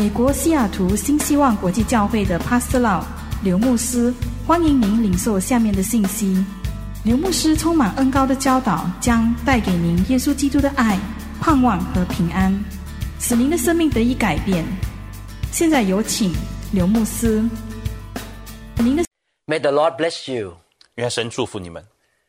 [0.00, 3.02] 美国西雅图新希望国际教会的 Pastor Lau
[3.42, 4.12] 刘牧师，
[4.46, 6.44] 欢迎您领受下面的信息。
[7.04, 10.98] 刘牧师充满恩高的教导，将带给您耶稣基督的爱、
[11.40, 12.52] 盼望和平安，
[13.20, 14.64] 使您的生命得以改变。
[15.52, 16.34] 现在有请
[16.72, 17.42] 刘牧师。
[18.78, 19.04] 您的
[19.46, 20.56] May the Lord bless you.
[20.96, 21.84] 愿神祝福你们。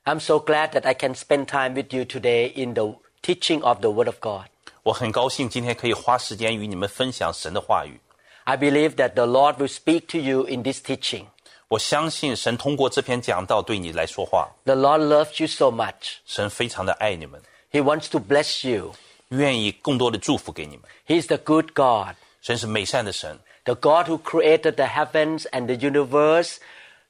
[0.05, 3.79] I'm so glad that I can spend time with you today in the teaching of
[3.79, 4.45] the Word of God.
[4.83, 7.99] 我很高兴今天可以花时间与你们分享神的话语。
[8.45, 11.25] I believe that the Lord will speak to you in this teaching.
[11.67, 14.49] 我相信神通过这篇讲道对你来说话。
[14.63, 16.19] The Lord loves you so much.
[16.25, 18.93] 神非常的爱你们， He wants to bless you.
[19.29, 20.85] 愿意更多的祝福给你们。
[21.05, 26.59] He's the good God, 神是美善的神， the God who created the heavens and the universe,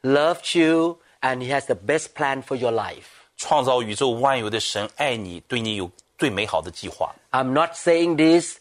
[0.02, 3.04] loved you, and He has the best plan for your life.
[3.38, 7.14] 创造宇宙万有的神爱你，对你有 最美好的计划。
[7.32, 8.58] I'm not saying this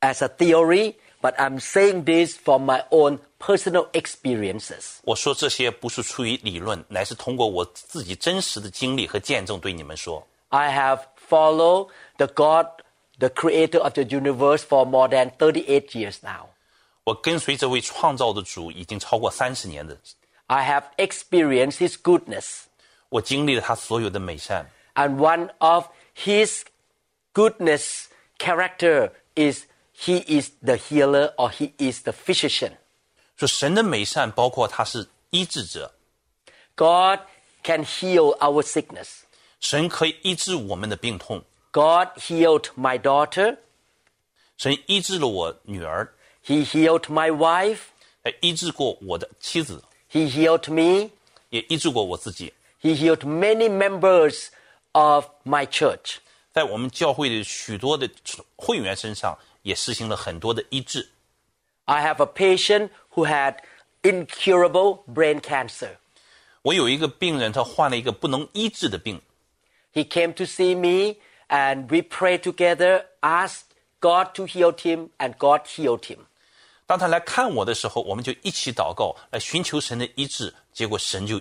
[0.00, 4.98] as a theory, but I'm saying this from my own personal experiences.
[5.02, 10.26] 我说这些不是出于理论，乃是通过我自己真实的经历和见证对你们说。
[10.50, 12.66] I have followed the God,
[13.18, 16.46] the creator of the universe for more than 38 years now.
[17.04, 19.98] 我跟随这位创造的主已经超过三十年的，
[20.46, 22.64] I have experienced his goodness.
[23.08, 24.70] 我经历了他所有的美善。
[24.94, 26.62] And one of his
[27.32, 32.72] goodness character is he is the healer or he is the physician.
[33.36, 35.92] 说神的美善包括他是医治者，
[36.74, 37.20] God
[37.62, 39.20] can heal our sickness.
[39.60, 41.44] 神可以医治我们的病痛。
[41.70, 43.58] God healed my daughter.
[44.56, 46.12] 神医治了我女儿，
[46.44, 47.80] He healed my wife.
[48.24, 51.10] 还医治过我的妻子， He healed me.
[51.50, 52.52] 也医治过我自己。
[52.82, 54.48] He healed many members
[54.92, 56.16] of my church.
[56.52, 58.08] 在我们教会的许多的
[58.56, 61.08] 会员身上，也实行了很多的医治。
[61.84, 63.58] I have a patient who had
[64.02, 65.96] incurable brain cancer.
[66.62, 69.22] 我有一个病人，他患了一个不能医治的病，
[69.94, 73.62] He came to see me and we prayed together, asked
[74.00, 76.18] God to heal him, and God healed him.
[76.86, 80.54] 当他来看我的时候，我们就一起祷告，来寻求神的医治。
[80.72, 81.40] 结果神就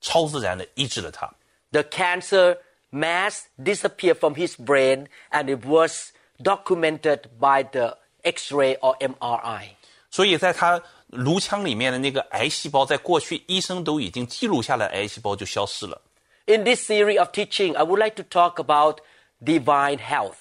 [0.00, 1.30] 超自然的医治了他。
[1.70, 2.58] The cancer
[2.90, 9.70] mass disappeared from his brain and it was documented by the X-ray or MRI.
[10.10, 16.00] 所以在他颅腔里面的那个癌细胞，在过去医生都已经记录下来，癌细胞就消失了。
[16.46, 18.98] In this series of teaching, I would like to talk about
[19.42, 20.36] divine health.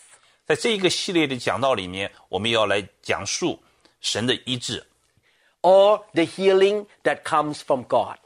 [0.46, 3.63] 在这一个系列的讲道里面，我们要来讲述
[4.01, 4.85] 神的医治，
[5.62, 8.18] or the healing that comes from God.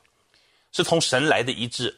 [0.72, 1.96] 是从神来的医治。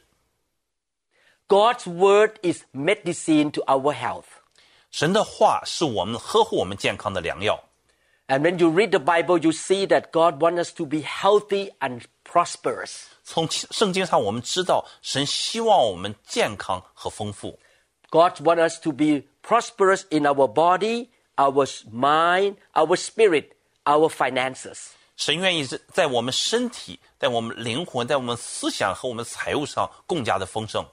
[1.47, 4.25] God's word is medicine to our health.
[4.91, 7.63] 神的话是我们呵护我们健康的良药。
[8.27, 11.71] And when you read the Bible, you see that God wants us to be healthy
[11.79, 13.05] and prosperous.
[13.23, 17.59] 从圣经上，我们知道神希望我们健康和丰富。
[18.11, 23.49] God wants us to be prosperous in our body, our mind, our spirit,
[23.85, 24.89] our finances.
[25.15, 30.85] 神愿意在在我们身体、在我们灵魂、在我们思想和我们财务上更加的丰盛。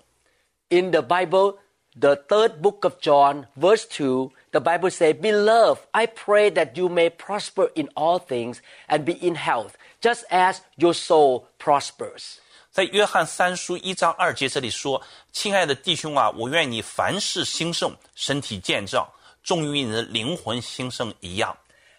[0.71, 1.59] In the Bible,
[1.95, 6.89] the third book of John, verse 2, the Bible says, Beloved, I pray that you
[6.89, 12.39] may prosper in all things and be in health, just as your soul prospers.
[12.71, 19.09] 在约翰三书一章二节这里说：“亲爱的弟兄啊，我愿你凡事兴盛，身体健壮，
[19.43, 21.57] 重于你的灵魂兴盛一样。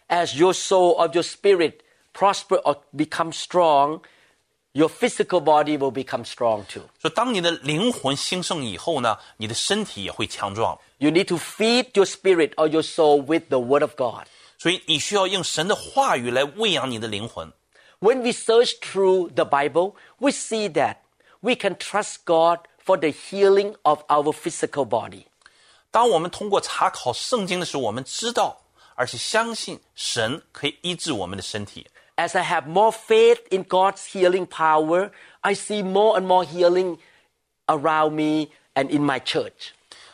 [0.07, 1.79] As your soul or your spirit
[2.13, 4.01] prosper or become strong,
[4.73, 6.83] your physical body will become strong too.
[7.01, 10.79] 说当你的灵魂兴盛以后呢，你的身体也会强壮。
[10.99, 14.27] You need to feed your spirit or your soul with the Word of God.
[14.57, 17.51] 所以你需要用神的话语来喂养你的灵魂。
[17.99, 20.97] When we search through the Bible, we see that
[21.39, 25.25] we can trust God for the healing of our physical body.
[25.89, 28.61] 当我们通过查考圣经的时候，我们知道
[28.95, 31.87] 而且相信神可以医治我们的身体。
[32.15, 35.11] As I have more faith in God's healing power,
[35.41, 36.97] I see more and more healing
[37.67, 39.73] around me and in my church.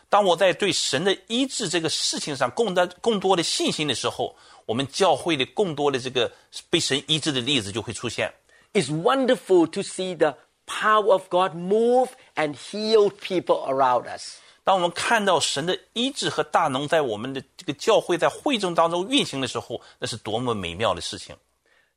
[0.10, 4.36] 当我在对神的医治这个事情上更大更多的信心的时候，
[4.66, 6.32] 我们教会的更多的这个
[6.70, 8.32] 被神医治的例子就会出现。
[8.74, 10.38] It's wonderful to see the
[10.68, 14.38] power of God move and heal people around us.
[14.64, 21.36] 当我们看到神的医治和大能在我们的这个教会在会众当中运行的时候，那是多么美妙的事情！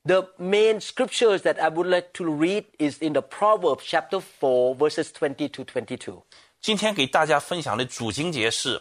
[0.04, 4.76] The main scriptures that I would like to read is in the Proverbs chapter 4
[4.76, 6.22] verses 20 to 22.
[6.60, 8.80] 今天给大家分享的主经节是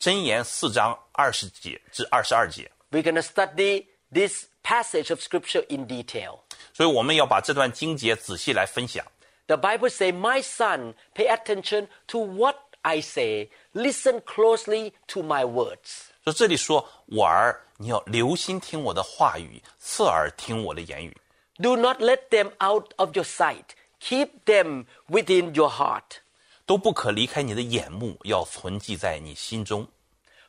[0.00, 2.70] 箴言四章二十节至二十二节。
[2.90, 6.40] We're going to study this passage of scripture in detail.
[6.72, 9.04] 所以我们要把这段经节仔细来分享。
[9.46, 13.50] The Bible says, My son, pay attention to what I say.
[13.72, 16.08] Listen closely to my words.
[16.24, 21.16] 说这里说，我儿， 你要留心听我的话语，侧耳听我的言语，
[21.56, 23.74] Do not let them out of your sight.
[24.00, 26.20] Keep them within your heart.
[26.66, 29.86] 都不可离开你的眼目，要存记在你心中。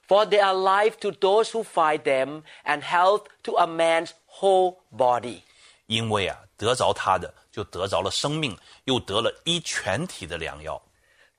[0.07, 4.77] For they are life to those who find them and health to a man's whole
[4.91, 5.41] body.
[5.88, 10.81] 因为啊，得着他的就得着了生命，又得了医全体的良药。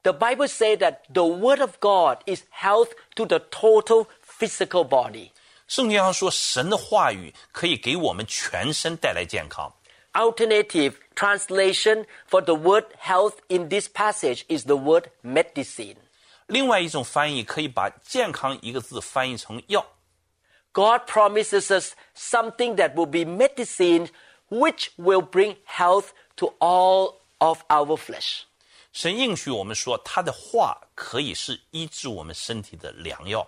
[0.02, 5.30] The Bible says that the Word of God is health to the total physical body.
[5.66, 9.72] 圣经上说，神的话语可以给我们全身带来健康。
[10.12, 15.96] Alternative translation for the word health in this passage is the word medicine.
[16.46, 19.84] 另外一种翻译可以把“健康”一个字翻译成药。
[20.72, 24.08] God promises us something that will be medicine
[24.48, 26.06] which will bring health
[26.36, 28.44] to all of our flesh.
[28.92, 33.46] 神应许我们说，他的话可以是医治我们身体的良药。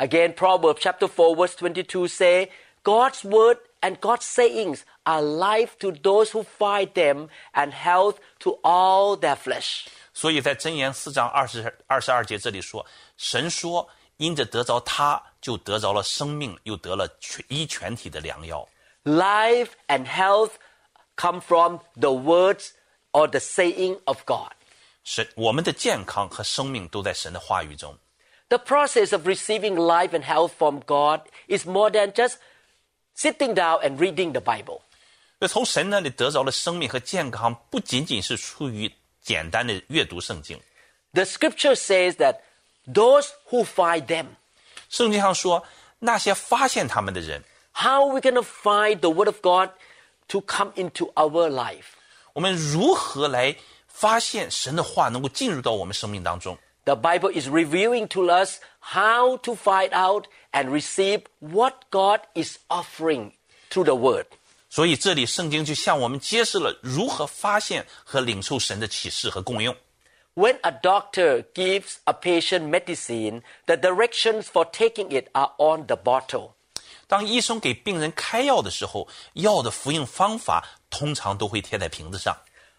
[0.00, 2.50] Again, Proverbs chapter 4 verse 22 say,
[2.82, 8.58] God's word and God's sayings are life to those who find them and health to
[8.62, 9.86] all their flesh.
[10.12, 13.88] 所以在箴言四章二十二十二节这里说，神说，
[14.18, 18.68] 因着得着他，就得着了生命，又得了全医全体的良药。
[19.04, 20.52] Life and health
[21.16, 22.70] come from the words
[23.12, 24.52] or the saying of God.
[25.04, 27.96] 神，我们的健康和生命都在神的话语中。
[28.50, 32.36] The process of receiving life and health from God is more than just
[33.14, 34.82] sitting down and reading the Bible.
[35.38, 40.60] 那从神那里得着了生命和健康，不仅仅是出于简单的阅读圣经。
[41.12, 42.38] The scripture says that
[42.86, 44.26] those who find them,
[44.88, 45.66] 圣经上说，
[45.98, 49.70] 那些发现他们的人， how are we going to find the Word of God
[50.28, 51.96] to come into our life?
[52.32, 53.56] 我们如何来
[53.88, 56.56] 发现神的话能够进入到我们生命当中？
[56.84, 62.58] The Bible is revealing to us how to find out and receive what God is
[62.68, 63.32] offering
[63.70, 64.26] through the Word.
[64.68, 69.74] 所以这里圣经就向我们揭示了如何发现和领受神的启示和共用。
[70.34, 75.96] When a doctor gives a patient medicine, the directions for taking it are on the
[75.96, 76.50] bottle.
[77.08, 82.36] 当医生给病人开药的时候，药的服用方法通常都会贴在瓶子上。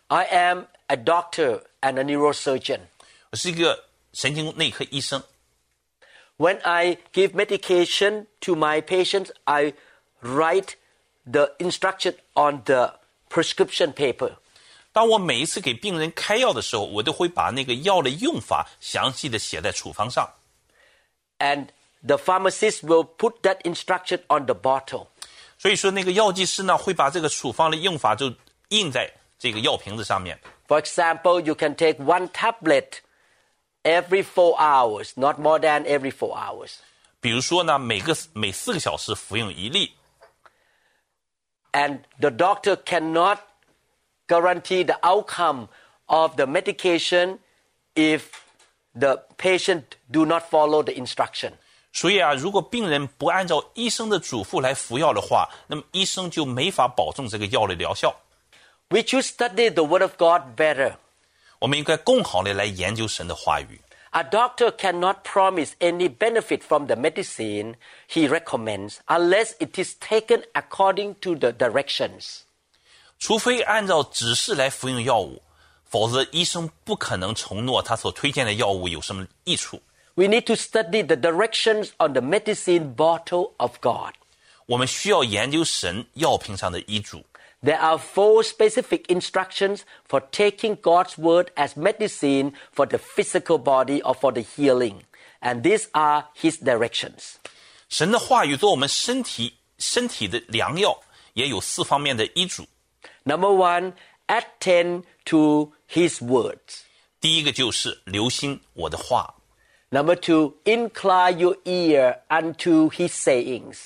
[0.07, 2.81] I am a doctor and a neurosurgeon.
[3.31, 5.23] 我是一个 神经内科医生，
[6.37, 9.73] When I give medication to my patients, I
[10.21, 10.73] write
[11.25, 12.99] the instruction on the
[13.29, 14.37] prescription paper.
[14.91, 20.27] 当我每一次给病人开药的时候，我都会把那个药的用法详细的写在处方上。
[21.39, 21.67] And
[22.03, 25.07] the pharmacist will put that instruction on the bottle.
[25.59, 28.33] 所以说，那个药剂师呢会把这个处方的用法就
[28.69, 30.39] 印在这个药瓶子上面。
[30.67, 32.99] For example, you can take one tablet
[33.83, 36.75] every four hours, not more than every four hours.
[37.19, 39.93] 比如说呢，每个每四个小时服用一粒，
[41.71, 43.39] And the doctor cannot
[44.27, 45.67] guarantee the outcome
[46.05, 47.39] of the medication
[47.95, 48.21] if
[48.93, 51.53] the patient do not follow the instruction.
[51.93, 58.15] 所以啊，如果病人不按照医生的嘱咐来服药的话，那么医生就没法保证这个药的疗效。
[58.89, 60.97] We should study the Word of God better.
[61.61, 63.81] 我们应该更好的来研究神的话语。
[64.11, 67.75] A doctor cannot promise any benefit from the medicine
[68.09, 72.41] he recommends unless it is taken according to the directions.
[73.19, 75.41] 除非按照指示来服用药物，
[75.83, 79.81] 否则医生不可能承诺他所推荐的药物有什么益处。
[80.15, 84.13] We need to study the directions on the medicine bottle of God.
[84.67, 87.23] 我们需要研究神药瓶上的医嘱。
[87.63, 94.01] There are four specific instructions for taking God's word as medicine for the physical body
[94.03, 95.03] or for the healing.
[95.41, 97.37] And these are his directions.
[97.89, 100.99] 神的话语做我们身体身体的良药，
[101.33, 102.65] 也有四方面的医嘱。
[103.23, 103.93] Number one,
[104.27, 106.81] attend to his words.
[107.19, 109.35] 第一个就是留心我的话，
[109.89, 113.77] Number two, incline your ear unto his sayings.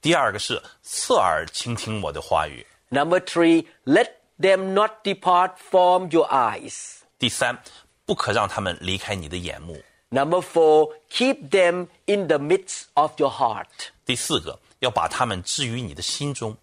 [0.00, 7.02] 第二个是侧耳倾听我的话语， Number three, let them not depart from your eyes.
[7.18, 7.58] 第三，
[8.04, 9.82] 不可让他们离开你的眼目。
[10.08, 13.90] Number four, keep them in the midst of your heart.
[14.04, 16.56] 第四个，要把他们置于你的心中。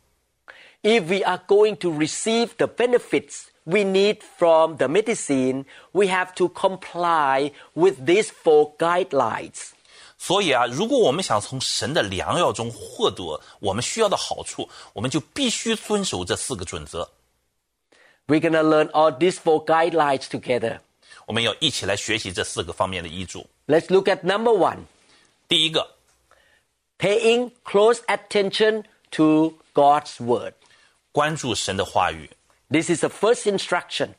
[0.81, 6.33] If we are going to receive the benefits we need from the medicine, we have
[6.35, 9.70] to comply with these four guidelines.
[10.21, 17.09] 所以啊，如果我们想从神的良药中获得我们需要的好处，我们就必须遵守这四个准则。
[18.27, 20.79] We're going to learn all these four guidelines together.
[21.25, 23.47] 我们要一起来学习这四个方面的医嘱。
[23.67, 24.79] Let's look at number one
[25.47, 25.95] 第一个，
[26.97, 30.53] paying close attention to God's word.
[31.11, 32.29] 关注神的话语，
[32.69, 34.09] This is the first instruction.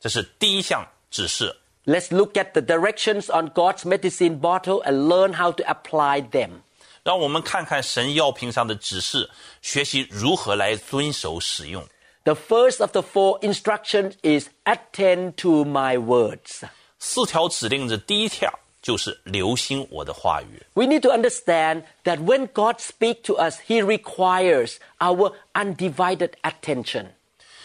[0.00, 1.56] 这是第一项指示。
[1.84, 6.62] Let's look at the directions on God's medicine bottle and learn how to apply them.
[7.02, 9.30] 让我们看看神药瓶上的指示，
[9.62, 11.82] 学习如何来遵守使用。
[12.24, 16.68] The first of the four instructions is attend to my words.
[16.98, 20.62] 四条指令的第一条就是留心我的话语。
[20.74, 27.12] We need to understand that when God speaks to us, He requires our undivided attention.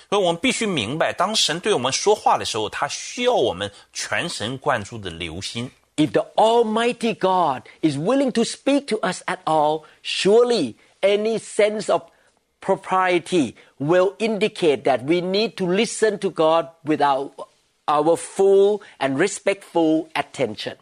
[0.10, 5.72] 所以我们必须明白，当神对我们说话的时候，他需要我们全神贯注的留心。
[5.96, 11.92] If the Almighty God is willing to speak to us at all, surely any sense
[11.92, 12.04] of
[12.62, 17.32] propriety will indicate that we need to listen to God with our,
[17.86, 20.78] our full and respectful attention.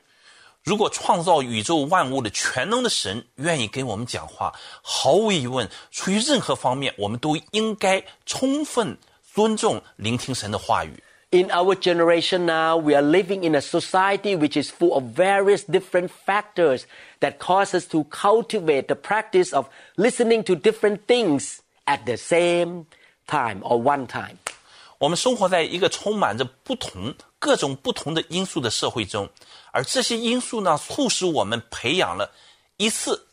[0.63, 8.97] 如果创造宇宙万物的全能的神愿意跟我们讲话，毫无疑问，出于任何方面，我们都应该充分
[9.35, 11.01] 尊重、聆听神的话语。
[11.31, 15.63] In our generation now, we are living in a society which is full of various
[15.63, 16.81] different factors
[17.21, 22.85] that cause us to cultivate the practice of listening to different things at the same
[23.27, 24.35] time or one time.
[24.97, 29.29] 我们生活在一个充满着不同、各种不同的因素的社会中，
[29.71, 32.29] 而这些因素呢，促使我们培养了
[32.75, 33.25] 一次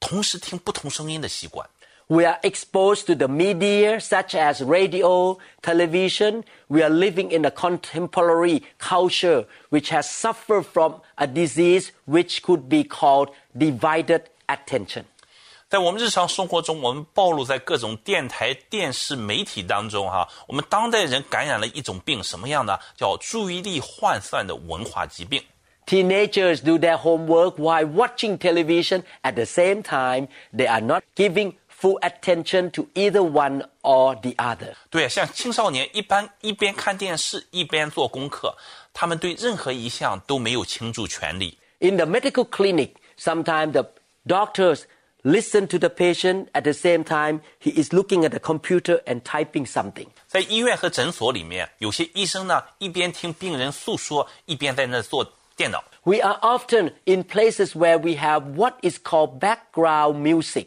[0.00, 1.68] 同时听不同声音的习惯。
[2.08, 6.44] We are exposed to the media such as radio, television.
[6.68, 12.68] We are living in a contemporary culture which has suffered from a disease which could
[12.68, 15.04] be called divided attention.
[15.70, 22.78] 在我们日常生活中，我们暴露在各种电台、电视媒体当中，哈，我们当代人感染了一种病，什么样呢？
[22.94, 25.42] 叫注意力涣散的文化疾病。
[25.86, 29.02] Teenagers do their homework while watching television.
[29.22, 34.32] At the same time, they are not giving full attention to either one or the
[34.36, 34.74] other.
[34.90, 38.56] 对，像青少年一般一边看电视一边做功课，
[38.92, 41.58] 他们对任何一项都没有倾注全力。
[41.80, 43.90] In the medical clinic, sometimes the
[44.26, 44.82] doctors
[45.24, 49.22] listen to the patient at the same time he is looking at the computer and
[49.22, 50.06] typing something.
[50.28, 55.82] 在医院和诊所里面，有些医生呢一边听病人诉说，一边在那做电脑。
[56.04, 60.66] We are often in places where we have what is called background music.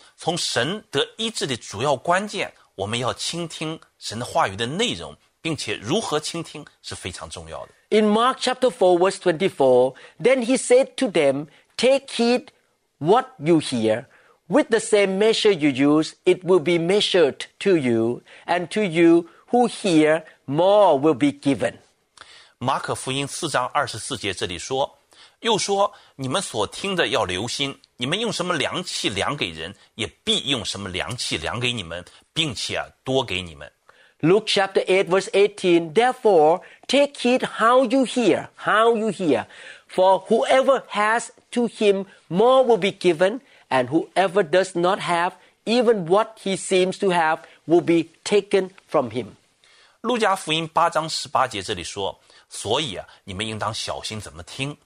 [0.20, 7.72] 从神得医治的主要关键，我们要倾听神的话语的内容，并且如何倾听是非常重要的。
[7.90, 12.46] In Mark chapter 4, verse 24, then he said to them, Take heed
[12.98, 14.06] what you hear.
[14.48, 19.28] With the same measure you use, it will be measured to you, and to you
[19.50, 21.74] who hear, more will be given.
[22.58, 24.98] 马可福音四章二十四节这里说，
[25.40, 33.70] 又说你们所听的要留心， 你们用什么量器量给人，也必用什么量器量给你们，并且啊多给你们。
[34.20, 39.46] Luke chapter 8, verse 18, Therefore, take heed how you hear, how you hear.
[39.88, 45.32] For whoever has to him more will be given, and whoever does not have,
[45.66, 49.36] even what he seems to have, will be taken from him.
[50.00, 52.18] 路加福音八章十八节这里说，
[52.48, 54.76] 所以啊，你们应当小心怎么听，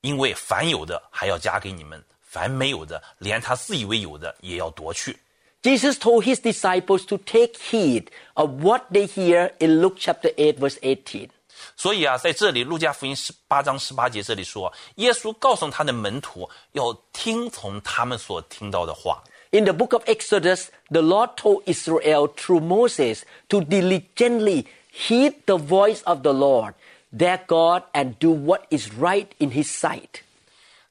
[0.00, 2.02] 因为凡有的还要加给你们，
[2.36, 5.18] 凡没有的，连他自以为有的也要夺去。
[5.62, 10.58] Jesus told his disciples to take heed of what they hear in Luke chapter 8,
[10.58, 11.28] verse 18.
[11.76, 19.22] 所以啊，在这里路加福音十八章十八节这里说，耶稣告诉他的门徒要听从他们所听到的话。
[19.50, 25.58] In the book of Exodus, the Lord told Israel through Moses to diligently heed the
[25.58, 26.74] voice of the Lord,
[27.16, 30.22] their God, and do what is right in his sight.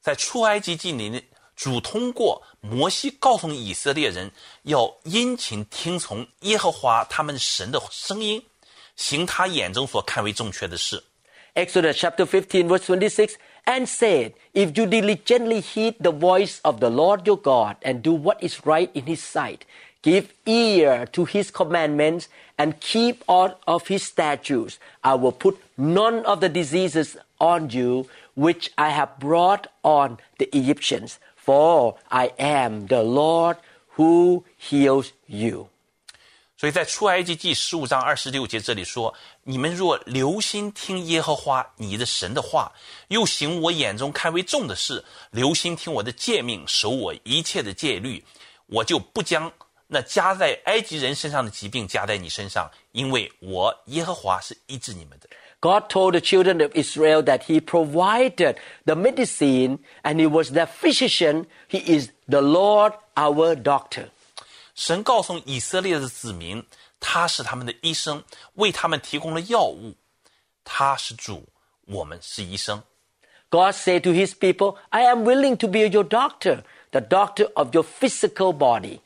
[0.02, 1.24] 在出埃及记里，
[1.56, 4.32] 主通过摩西告诉以色列人
[4.64, 8.44] 要殷勤听从耶和华他们神的声音，
[8.96, 11.04] 行他眼中所看为正确的事。
[11.54, 16.90] Exodus chapter 15, verse 26, and said, If you diligently heed the voice of the
[16.90, 19.60] Lord your God and do what is right in his sight,
[20.02, 22.28] give ear to his commandments
[22.58, 28.08] and keep all of his statutes, I will put none of the diseases on you
[28.36, 33.57] which I have brought on the Egyptians, for I am the Lord
[33.97, 35.69] who heals you.
[36.59, 42.73] 所以在出埃及记十五章二十六节这里说：“你们若留心听耶和华你的神的话，
[43.09, 48.25] 又行我眼中看为重的事，留心听我的诫命，守我一切的戒律，
[48.67, 49.53] 我就不将
[49.87, 55.29] 那加在埃及人身上的疾病加在你身上，因为我耶和华是医治你们的。”
[55.62, 58.56] God told the children of Israel that He provided
[58.86, 61.46] the medicine and He was their physician.
[61.68, 64.10] He is the Lord, our doctor.
[64.74, 66.66] 神告诉以色列的子民，
[67.00, 68.24] 他是他们的医生，
[68.56, 69.96] 为他们提供了药物。
[70.64, 71.48] 他是主，
[71.86, 72.82] 我们是医生。
[73.50, 77.76] God said to His people, I am willing to be your doctor, the doctor of
[77.76, 79.02] your physical body.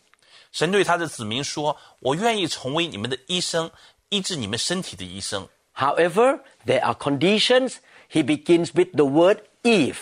[0.52, 3.72] 神对他的子民说：“我愿意成为你们的医生，
[4.08, 5.50] 医治你们身体的医生。
[5.80, 7.78] However, there are conditions.
[8.08, 9.98] He begins with the word if.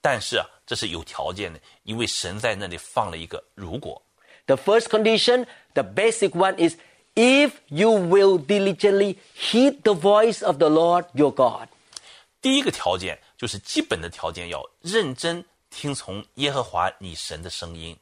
[0.00, 4.02] 但是啊，这是有条件的，因为神在那里放了一个如果。
[4.46, 6.76] The first condition, the basic one is
[7.14, 11.68] if you will diligently heed the voice of the Lord your God.
[12.42, 17.96] 第一个条件就是基本的条件，要认真听从耶和华你神的声音。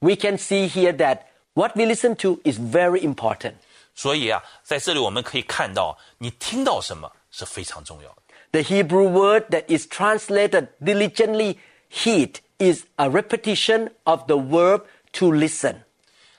[0.00, 1.20] We can see here that
[1.52, 3.54] what we listen to is very important.
[3.98, 8.16] 所以啊，在这里我们可以看到，你听到什么是非常重要的。
[8.50, 11.58] The Hebrew word that is translated diligently
[11.90, 14.82] heed is a repetition of the verb
[15.14, 15.84] to listen.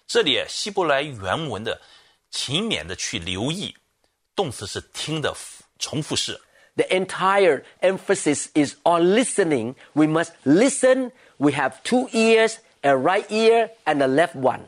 [0.07, 1.81] 这里希伯来原文的
[2.29, 3.75] 勤勉的去留意，
[4.35, 5.35] 动词是听的
[5.79, 6.39] 重复式。
[6.75, 9.75] The entire emphasis is on listening.
[9.93, 11.11] We must listen.
[11.37, 14.61] We have two ears, a right ear and a left one.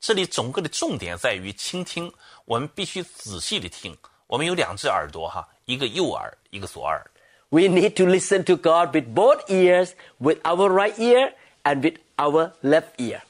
[0.00, 2.12] 这里整个的重点在于倾听，
[2.44, 3.96] 我们必须仔细的听。
[4.26, 7.04] 我们有两只耳朵哈，一个右耳，一个左耳。
[7.50, 12.00] We need to listen to God with both ears, with our right ear and with
[12.16, 13.20] our left ear.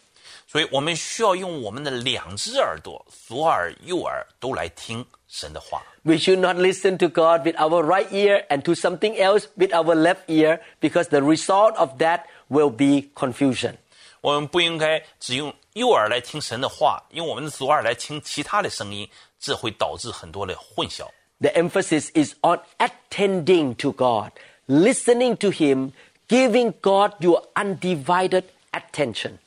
[0.47, 5.83] 所以我们需要用我们的两只耳朵，左耳、右耳都来听神的话。
[6.03, 9.73] We should not listen to God with our right ear and to something else with
[9.73, 13.75] our left ear because the result of that will be confusion.
[14.21, 19.09] 我们不应该只用 右耳来听神的话，用我们的左耳来听其他的声音，
[19.39, 21.09] 这会导致很多的混淆。
[21.41, 24.31] The emphasis is on attending to God,
[24.67, 25.93] listening to Him,
[26.29, 29.39] giving God your undivided attention.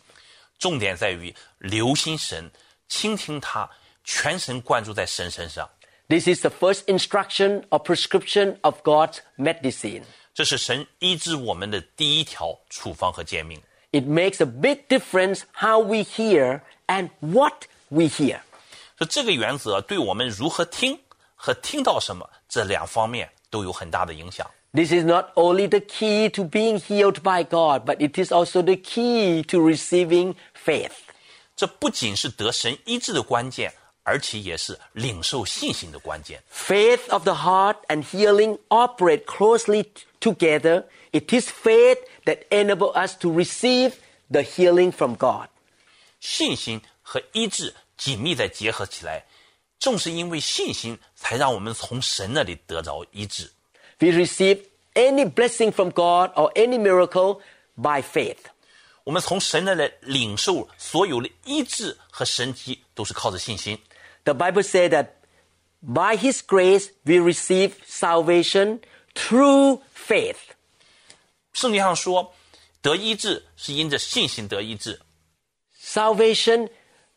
[0.59, 2.51] 重点在于留心神，
[2.87, 3.69] 倾听他，
[4.03, 5.69] 全神贯注在神身上。
[6.09, 10.03] This is the first instruction or prescription of God's medicine.
[10.33, 13.61] 这是神医治我们的第一条处方和诫命。
[13.91, 18.41] It makes a big difference how we hear and what we hear.
[18.97, 20.99] 说这个原则对我们如何听
[21.35, 24.49] 和听到什么这两方面都有很大的影响。
[24.73, 28.61] This is not only the key to being healed by God, but it is also
[28.61, 30.91] the key to receiving faith.
[31.55, 36.41] 这不仅是得神医治的关键， 而且也是领受信心的关键。
[36.51, 40.85] Faith of the heart and healing operate closely t- together.
[41.11, 43.93] It is faith that enables us to receive
[44.31, 45.49] the healing from God.
[46.19, 49.25] 信心和医治紧密地结合起来，
[49.79, 53.51] 正是因为信心，才让我们从神那里得着医治。
[53.99, 54.63] We receive
[54.93, 57.41] any blessing from God or any miracle
[57.75, 58.37] by faith.
[59.03, 63.79] 我们从神那里领受所有的医治和神迹，都是靠着信心。
[64.23, 65.23] The Bible says that
[65.81, 68.81] by His grace we receive salvation
[69.15, 70.53] through faith.
[71.53, 72.33] 圣经上说，
[72.81, 74.99] 得医治是因着信心得医治。
[75.79, 76.69] Salvation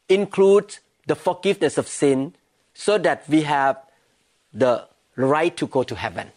[0.09, 2.33] includes the forgiveness of sin
[2.75, 3.77] so that we have
[4.53, 6.29] the right to go to heaven.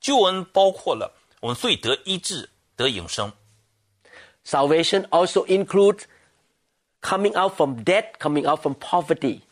[0.00, 3.32] 救恩包括了我们罪得医治、得永生。
[4.44, 6.04] Salvation also includes
[7.02, 9.42] coming out from debt, coming out from poverty.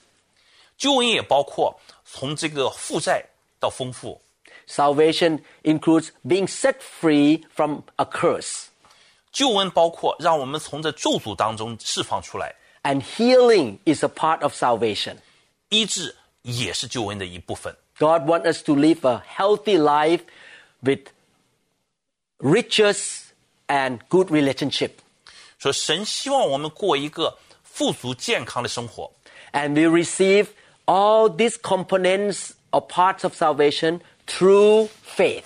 [0.79, 3.25] 救恩也包括从这个负债
[3.59, 4.21] 到丰富。
[4.67, 8.67] Salvation includes being set free from a curse.
[9.31, 15.17] 救恩包括让我们从这咒诅当中释放出来， And healing is a part of salvation.
[15.69, 17.77] 医治也是救恩的一部分。
[17.99, 20.21] God wants us to live a healthy life
[20.81, 21.09] with
[22.39, 23.23] riches
[23.67, 24.93] and good relationship.
[25.59, 29.11] 说神希望我们过一个富足健康的生活，
[29.53, 30.49] And we receive
[30.89, 35.45] all these components or parts of salvation through faith.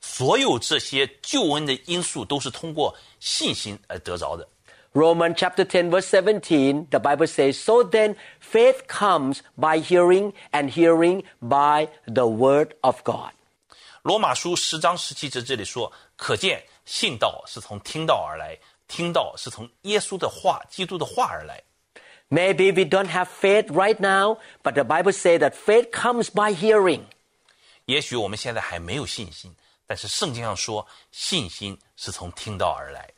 [0.00, 4.48] 所有这些救恩的因素都是通过信心而得着的。
[4.94, 10.70] Romans chapter 10 verse 17, the Bible says, So then faith comes by hearing and
[10.70, 13.32] hearing by the word of God.
[14.02, 21.62] 罗马书十章十七节这里说，可见信道是从听道而来，听道是从耶稣的话、基督的话而来。
[22.32, 26.52] Maybe we don't have faith right now, but the Bible says that faith comes by
[26.52, 27.04] hearing.
[27.86, 29.54] 也许我们现在还没有信心，
[29.86, 33.08] 但是圣经上说，信心是从听道而来。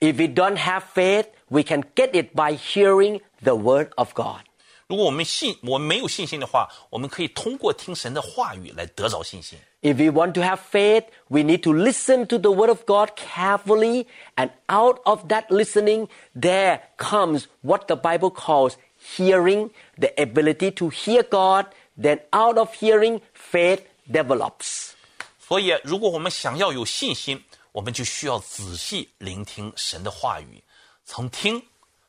[0.00, 4.42] If we don't have faith, we can get it by hearing the word of God.
[4.86, 9.58] 如果我们信，我们没有信心的话，我们可以通过听神的话语来得着信心。
[9.80, 13.10] If we want to have faith, we need to listen to the word of God
[13.16, 18.74] carefully, and out of that listening, there comes what the Bible calls
[19.16, 21.66] hearing, the ability to hear God.
[21.96, 24.92] Then out of hearing, faith develops.
[25.38, 27.42] 所以，如果我们想要有信心，
[27.72, 30.62] 我们就需要仔细聆听神的话语，
[31.04, 31.62] 从听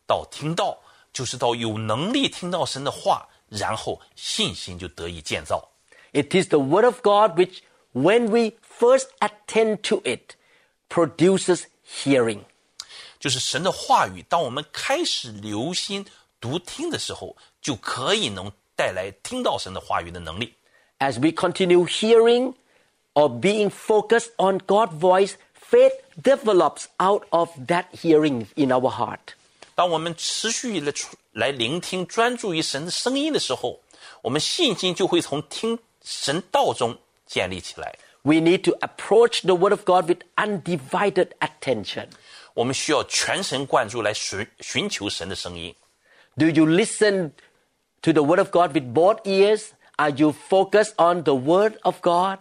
[0.05, 0.77] 到听到，
[1.17, 5.69] 就是到有能力听到神的话，然后信心就得以建造。
[6.11, 7.59] It is the word of God which,
[7.93, 10.35] when we first attend to it,
[10.89, 12.41] produces hearing.
[13.19, 16.05] 就是神的话语，当我们开始留心
[16.41, 20.53] 读听的时候，就可以能带来听到神的话语的能力。
[20.99, 22.55] As we continue hearing
[23.13, 29.35] or being focused on God's voice, faith develops out of that hearing in our heart.
[29.77, 30.93] 当我们持续来
[31.31, 33.79] 来聆听、专注于神的声音的时候，
[34.21, 37.95] 我们信心就会从听神道中建立起来。
[38.21, 42.07] We need to approach the Word of God with undivided attention.
[42.53, 45.75] 我们需要全神贯注来寻寻求神的声音。
[46.37, 47.31] Do you listen
[48.01, 49.69] to the Word of God with both ears?
[49.97, 52.39] Are you focused on the Word of God?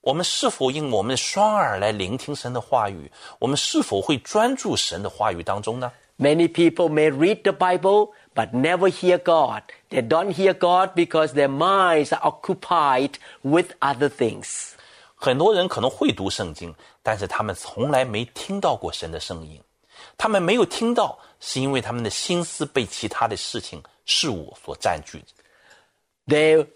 [0.00, 3.10] 我们是否用我们的双耳来聆听神的话语？
[3.38, 5.90] 我们是否会专注神的话语当中呢？
[6.18, 9.62] Many people may read the Bible but never hear God.
[9.90, 14.74] They don't hear God because their minds are occupied with other things.
[15.16, 19.60] 很多人可能会读圣经，但是他们从来没听到过神的声音。
[20.16, 25.22] 他们没有听到，是因为他们的心思被其他的事情、事物所占据。
[26.26, 26.66] They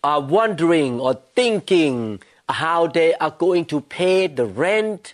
[0.00, 5.12] are wondering or thinking how they are going to pay the rent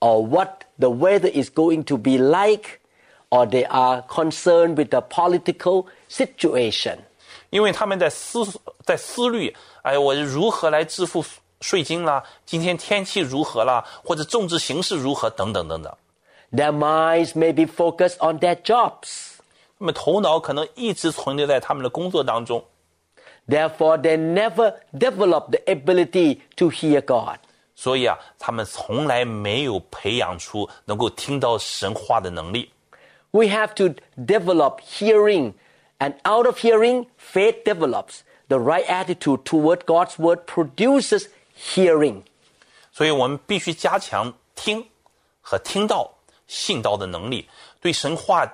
[0.00, 2.79] or what the weather is going to be like
[3.30, 6.98] or they are concerned with the political situation.
[7.50, 8.44] 因为他们在思
[8.84, 11.24] 在思虑，哎，我如何来支付
[11.60, 12.22] 税金啦？
[12.44, 13.84] 今天天气如何啦？
[14.04, 15.30] 或者政治形势如何？
[15.30, 15.96] 等等等等。
[16.52, 19.34] Their minds may be focused on their jobs.
[19.78, 22.64] 他们头脑可能一直存留在他们的工作当中，
[23.48, 27.38] Therefore, they never develop the ability to hear God.
[27.74, 32.70] 所以啊，他们从来没有培养出能够听到神话的能力。
[33.32, 35.54] We have to develop hearing,
[35.98, 38.22] and out of hearing, faith develops.
[38.48, 42.22] The right attitude toward God's word produces hearing.
[42.92, 44.86] 所以我们必须加强听
[45.40, 46.14] 和听到、
[46.46, 47.48] 信道的能力，
[47.80, 48.46] 对神话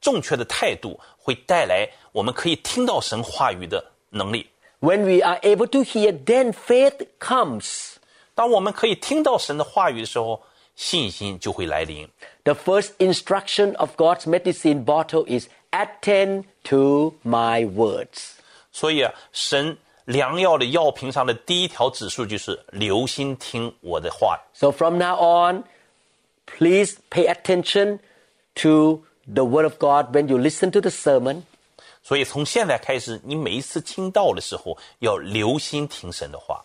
[0.00, 4.48] 正确的态度会带来我们可以听到神话语的能力。
[4.80, 7.96] When we are able to hear, then faith comes.
[8.34, 10.42] 当我们可以听到神的话语的时候，
[10.74, 12.08] 信心就会来临。
[12.44, 18.34] The first instruction of God's medicine bottle is attend to my words.
[18.72, 24.40] 所以啊，神良药的药瓶上的第一条指数就是留心听我的话。
[24.54, 25.64] So from now on,
[26.46, 27.98] please pay attention
[28.56, 31.42] to the word of God when you listen to the sermon.
[32.02, 36.64] 所以从现在开始，你每一次听到的时候，要留心听神的话。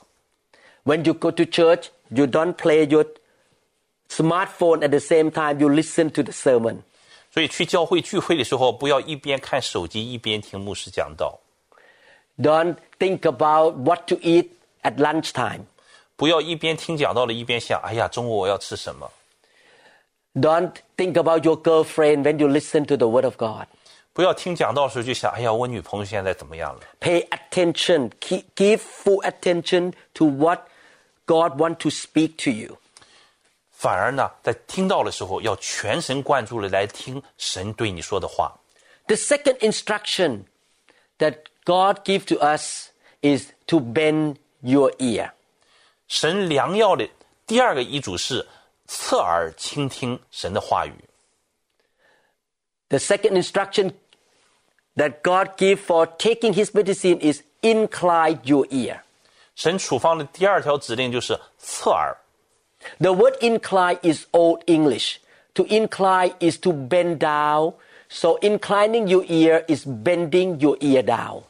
[0.86, 3.06] When you go to church, you don't play your
[4.10, 6.84] smartphone at the same time you listen to the sermon.
[7.32, 11.40] 所以去教会聚会的时候，不要一边看手机一边听牧师讲道，
[12.38, 14.50] Don't think about what to eat
[14.84, 15.62] at lunchtime.
[16.16, 19.12] 不要一边听讲道了一边想，哎呀，中午我要吃什么？
[20.36, 23.66] Don't think about your girlfriend when you listen to the word of God.
[24.14, 26.82] 不要听讲道的时候就想，哎呀，我女朋友现在怎么样了？
[27.02, 30.68] Pay attention, keep, give full attention to what
[31.26, 32.78] God wants to speak to you.
[33.78, 38.58] 反而呢，在听到的时候，要全神贯注的来听神对你说的话。
[39.08, 40.46] The second instruction
[41.18, 45.32] that God gives to us is to bend your ear.
[46.08, 47.10] 神良药的
[47.46, 48.48] 第二个医嘱是
[48.88, 50.94] 侧耳倾听神的话语。
[52.90, 53.94] The second instruction
[54.96, 59.02] that God gives for taking his medicine is incline your ear.
[59.56, 62.16] 神处方的第二条指令就是侧耳。
[63.00, 65.18] The word incline is Old English.
[65.56, 67.74] To incline is to bend down.
[68.10, 71.44] So inclining your ear is bending your ear down.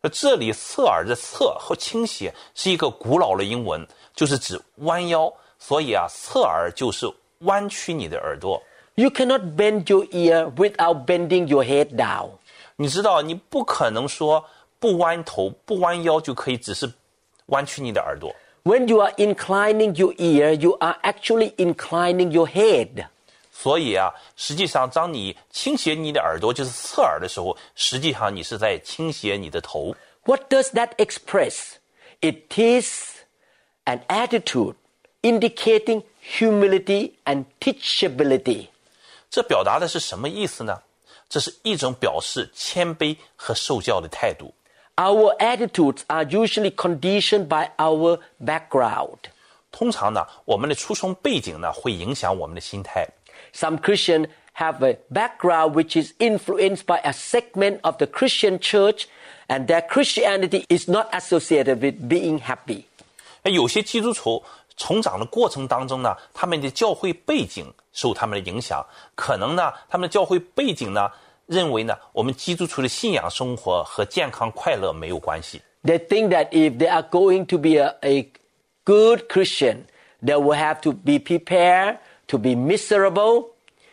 [0.00, 7.10] 那这里侧耳的侧和倾斜是一个古老的英文，就是指弯腰，所以啊，侧耳就是
[7.40, 8.62] 弯曲你的耳朵。
[8.96, 12.30] You cannot bend your ear without bending your head down.
[12.76, 14.44] 你知道，你不可能说
[14.78, 16.92] 不弯头、不弯腰就可以只是
[17.46, 18.34] 弯曲你的耳朵。
[18.64, 23.08] When you are inclining your ear, you are actually inclining your head.
[23.52, 29.94] 所以啊，实际上当你倾斜你的耳朵，就是侧耳的时候，实际上你是在倾斜你的头。
[30.24, 31.74] What does that express?
[32.20, 33.20] It is
[33.84, 34.76] an attitude
[35.22, 38.68] indicating humility and teachability.
[39.30, 40.82] 这表达的是什么意思呢？
[41.28, 44.54] 这是一种表示谦卑和受教的态度。
[44.98, 49.18] Our attitudes are usually conditioned by our background.
[49.72, 53.08] 通常呢，我们的出生背景呢，会影响我们的心态。
[53.52, 59.06] Some Christians have a background which is influenced by a segment of the Christian church,
[59.48, 62.84] and their Christianity is not associated with being happy.
[63.42, 64.44] 那有些基督徒
[64.76, 68.84] 成长的过程当中呢，他们的教会背景受他们的影响，
[69.16, 71.10] 可能呢，他们的教会背景呢，
[71.48, 75.60] 认为呢，我们基督徒的信仰生活和健康快乐没有关系。
[75.82, 78.32] They think that if they are going to be a, a
[78.84, 79.84] good Christian,
[80.22, 83.50] they will have to be prepared to be miserable,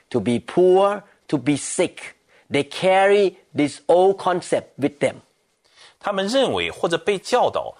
[0.10, 2.16] to be poor, to be sick.
[2.50, 5.16] They carry this old concept with them.
[6.00, 7.76] 他们认为或者被教导，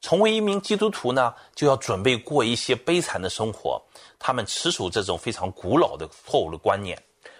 [0.00, 3.82] 成为一名基督徒呢，就要准备过一些悲惨的生活。
[4.18, 6.98] 他们持守这种非常古老的错误的观念。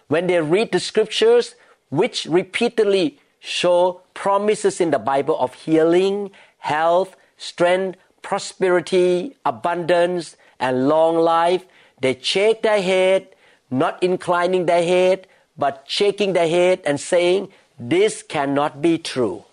[0.09, 1.53] When they read the scriptures,
[1.91, 11.17] which repeatedly show promises in the Bible of healing, health, strength, prosperity, abundance, and long
[11.17, 11.65] life,
[12.01, 13.29] they shake their head,
[13.71, 19.45] not inclining their head, but shaking their head and saying, This cannot be true.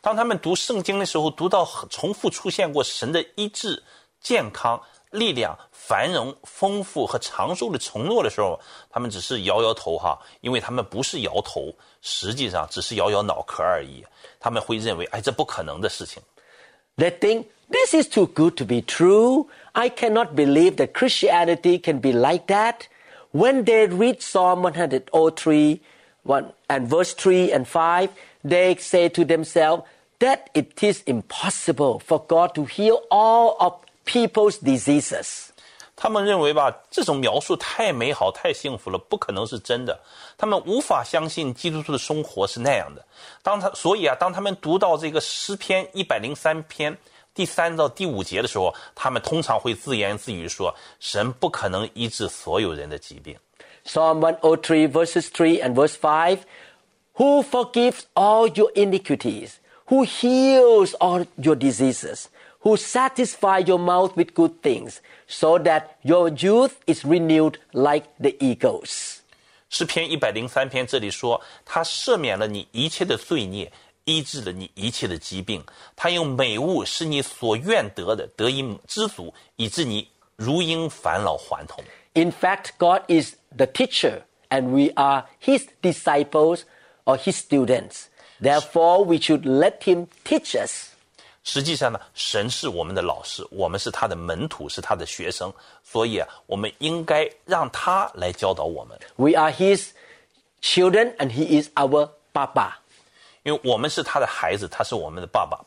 [0.00, 3.80] 当他们读圣经的时候，读到很重复出现过神的医治、
[4.20, 8.58] 健康、 力量、繁荣、丰富和长寿的承诺的时候，
[8.90, 14.04] 他们只是摇摇头哈，因为他们不是摇头，实际上只是摇摇脑壳而已。
[14.40, 16.22] 他们会认为，哎，这不可能的事情。
[16.96, 19.48] They think, This is too good to be true.
[19.74, 22.86] I cannot believe that Christianity can be like that.
[23.32, 25.80] When they read Psalm 103
[26.24, 28.10] 1, and verse 3 and 5,
[28.44, 29.84] they say to themselves
[30.18, 35.48] that it is impossible for God to heal all of people's diseases.
[35.94, 40.00] 他们认为吧，这种描述太美好、太幸福了，不可能是真的。
[40.36, 43.04] 他们无法相信基督徒的生活是那样的。
[43.42, 46.96] 当他所以啊，当他们读到这个诗篇一百零三篇
[47.34, 53.36] 第三到第五节的时候，他们通常会自言自语说：“神不可能医治所有人的疾病。
[53.84, 56.38] Psalm 103 verses 3 and verse 5
[57.16, 62.24] Who forgives all your iniquities, who heals all your diseases,
[62.66, 68.36] who satisfies your mouth with good things, so that your youth is renewed like the
[68.38, 69.18] eagles.
[69.68, 73.72] 诗篇一百零三篇这里说，他赦免了你一切的罪孽，
[74.04, 75.64] 医治了你一切的疾病，
[75.96, 81.82] 他用美物使你所愿得的得以知足，以致你如应返老还童。
[82.14, 86.64] In fact, God is the teacher, and we are His disciples
[87.04, 88.08] or His students.
[88.38, 90.90] Therefore, we should let Him teach us.
[91.46, 95.52] 实际上呢，神是我们的老师，我们是他的门徒，是他的学生，
[95.82, 99.88] 所以啊，我们应该让他来教导我们， We are His
[100.60, 102.74] children, and He is our Papa.
[103.42, 105.58] 因为我们是他的孩子，他是我们的爸爸。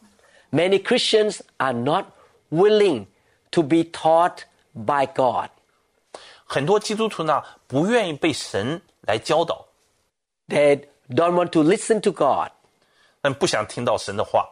[0.51, 2.05] Many Christians are not
[2.49, 3.07] willing
[3.51, 5.49] to be taught by God.
[6.45, 9.65] 很多基督徒呢，不愿意被神来教导，
[10.47, 12.51] They don't want to listen to God.
[13.19, 14.49] 但不想听到神的话，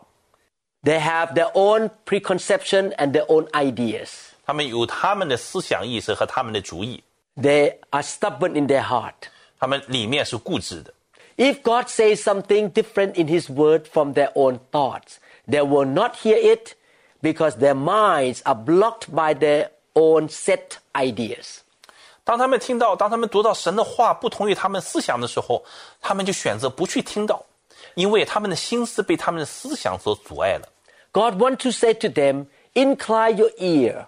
[0.83, 4.09] They have their own preconception and their own ideas.
[4.45, 7.01] 他们有他们的思想意识和他们的主意，
[7.38, 9.13] They are stubborn in their heart.
[9.59, 10.93] 他们里面是固执的。
[11.38, 15.15] If God says something different in His word from their own thoughts,
[15.47, 16.75] they will not hear it
[17.21, 21.59] because their minds are blocked by their own set ideas.
[22.25, 25.63] 当他们听到，当他们读到神的话不同于他们思想的时候，
[26.01, 27.43] 他们就选择不去听到，
[27.97, 30.69] 因为他们的心思被他们的思想所阻碍了。
[31.12, 34.07] God wants to say to them, incline your ear,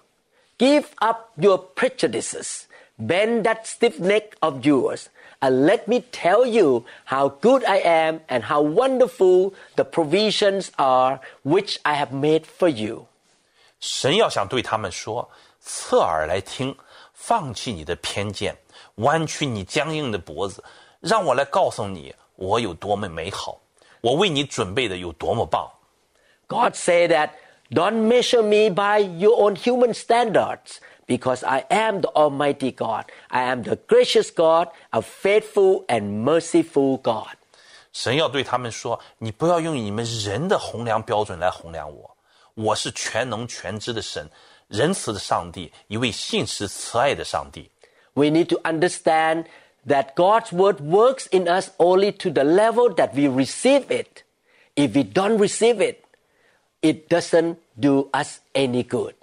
[0.58, 2.63] give up your prejudices,
[2.97, 5.06] bend that stiff neck of yours,
[5.39, 11.19] and let me tell you how good I am and how wonderful the provisions are
[11.43, 13.06] which I have made for you.
[13.80, 15.30] 神要想对他们说：
[15.62, 16.75] 侧耳来听，
[17.13, 18.56] 放弃你的偏见，
[18.95, 20.63] 弯曲你僵硬的脖子，
[21.01, 23.60] 让我来告诉你，我有多么美好，
[24.01, 25.69] 我为你准备的有多么棒。
[26.47, 27.32] God said that
[27.71, 33.06] don't measure me by your own human standards because I am the Almighty God.
[33.30, 37.36] I am the gracious God, a faithful and merciful God.
[37.93, 42.15] 神要对他们说：你不要用你们人的衡量标准来衡量我，
[42.54, 44.30] 我是全能全知的神，
[44.67, 47.71] 仁慈的上帝，一位信实慈爱的上帝。
[48.13, 49.45] We need to understand
[49.88, 54.23] that God's word works in us only to the level that we receive it.
[54.75, 56.04] If we don't receive it,
[56.82, 59.13] it doesn't do us any good.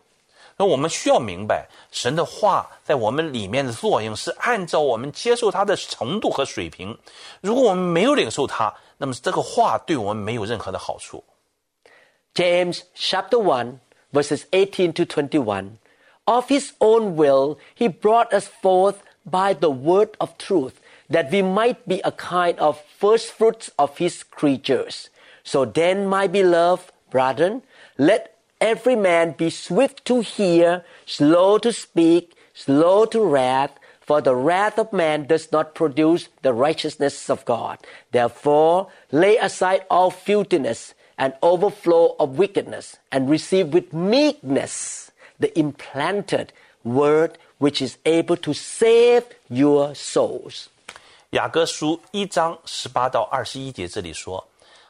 [0.56, 6.96] 那我们需要明白，神的话在我们里面的作用是按照我们接受它的程度和水平。
[7.40, 11.24] 如果我们没有领受它，那么这个话对我们没有任何的好处。
[12.34, 13.78] James chapter 1
[14.12, 15.78] verses 18 to 21.
[16.24, 18.96] Of his own will, he brought us forth
[19.29, 23.97] by the word of truth, that we might be a kind of first fruits of
[23.97, 25.09] his creatures.
[25.43, 27.63] So then, my beloved brethren,
[27.97, 34.35] let every man be swift to hear, slow to speak, slow to wrath, for the
[34.35, 37.77] wrath of man does not produce the righteousness of God.
[38.11, 46.53] Therefore, lay aside all filthiness and overflow of wickedness, and receive with meekness the implanted
[46.83, 50.65] word which is able to save your souls.
[51.31, 54.45] 雅各书一章十八到二十一节这里说，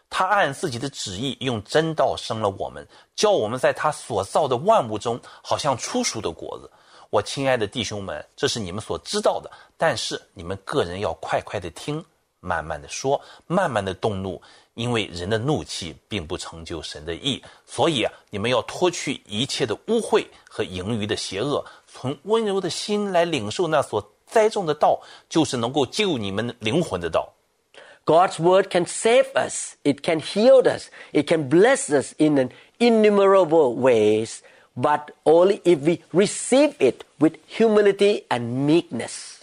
[0.09, 6.69] 他按自己的旨意用真道生了我们，叫我们在他所造的万物中，好像初熟的果子。
[7.09, 12.03] 我亲爱的弟兄们，这是你们所知道的，但是你们个人要快快的听，
[12.39, 14.41] 慢慢的说，慢慢的动怒，
[14.75, 17.41] 因为人的怒气并不成就神的意。
[17.65, 21.65] 所以啊，你们要脱去一切的污秽和盈余的邪恶，
[21.96, 27.32] 从温柔的心来领受那所栽种的道，就是能够救你们灵魂的道。
[28.04, 29.74] God's word can save us.
[29.84, 30.88] It can heal us.
[31.12, 34.38] It can bless us in an innumerable ways,
[34.74, 39.36] but only if we receive it with humility and meekness.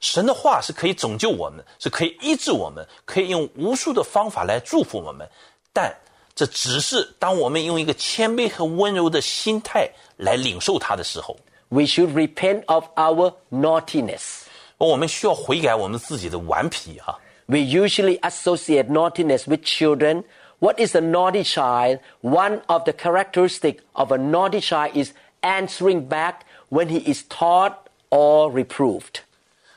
[0.00, 5.26] 神的话是可以拯救我们，是可以医治我们，可以用无数的方法来祝福我们，
[5.72, 5.96] 但
[6.34, 9.88] 这只是当我们用一个谦卑和温柔的心态
[10.18, 11.38] 来领受它的时候，
[11.68, 14.42] We should repent of our naughtiness.
[14.78, 20.24] 我们需要悔改我们自己的顽皮哈、 We usually associate naughtiness with children.
[20.58, 22.00] What is a naughty child?
[22.22, 26.40] One of the characteristics of a naughty child is answering back
[26.70, 27.74] when he is taught
[28.10, 29.20] or reproved.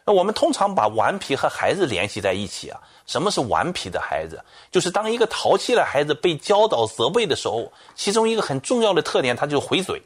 [0.06, 2.80] 那我们通常把顽皮和孩子联系在一起啊。
[3.06, 4.44] 什么是顽皮的孩子？
[4.70, 10.02] 就是当一个淘气的孩子被教导、责备的时候，其中一个很重要的特点，他就回嘴。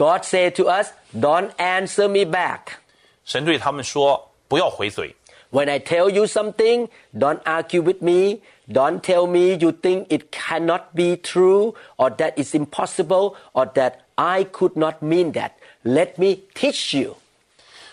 [0.00, 2.78] God said to us, Don't answer me back.
[3.24, 5.14] 神对他们说：“不要回嘴。
[5.50, 8.40] When I tell you something, don't argue with me.
[8.68, 14.00] Don't tell me you think it cannot be true, or that it's impossible, or that
[14.16, 15.52] I could not mean that.
[15.82, 17.16] Let me teach you.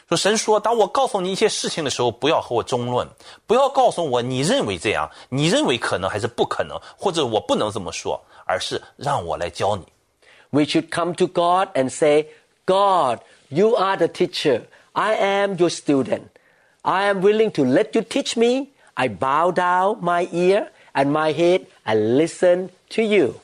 [0.10, 3.08] 说神说，当我告诉你一些事情的时候，不要和我争论，
[3.48, 9.86] 不要告诉我你认为这样，你认为可能还是不可能，或者我不能这么说，而是让我来教你。
[10.52, 12.28] We should come to God and say,
[12.66, 14.63] God, you are the teacher.
[14.94, 16.30] I am your student.
[16.84, 18.70] I am willing to let you teach me.
[18.96, 23.42] I bow down my ear and my head and listen to you.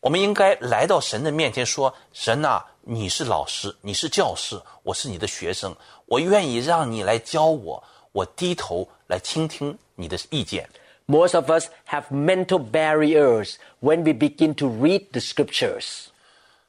[0.00, 5.74] 我们应该来到神的面前说：“神呐、你是老师，你是教师，我是你的学生，
[6.06, 10.68] 我愿意让你来教我，我低头来倾听你的意见。”
[11.06, 16.06] Most of us have mental barriers when we begin to read the scriptures.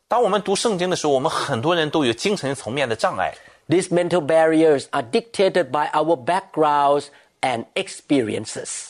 [0.08, 3.34] 当我们读圣经的时候，我们很多人都有精神层面的障碍。
[3.70, 7.06] These mental barriers are dictated by our backgrounds
[7.42, 8.90] and experiences.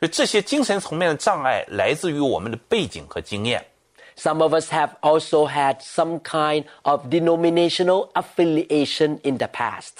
[0.00, 3.64] 所以这些精神层面的障碍来自于我们的背景和经验。
[4.16, 9.92] Some of us have also had some kind of denominational affiliation in the past.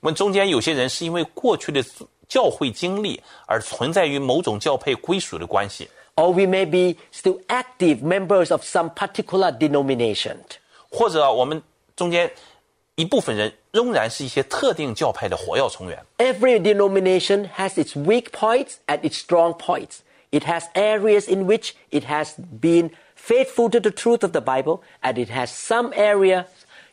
[0.00, 1.82] 我们中间有些人是因为过去的
[2.28, 5.88] 教会经历而存在于某种教派归属的关系，
[6.18, 10.36] Or we may be still active members of some particular denomination.
[10.90, 11.60] 或者我们
[11.96, 12.30] 中间
[12.94, 16.04] 一部分人仍然是一些特定教派的活跃成员。
[16.18, 19.98] Every denomination has its weak points and its strong points.
[20.30, 24.80] It has areas in which it has been faithful to the truth of the Bible,
[25.02, 26.44] and it has some areas